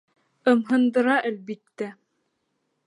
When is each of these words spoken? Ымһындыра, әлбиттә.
Ымһындыра, 0.51 1.19
әлбиттә. 1.31 1.93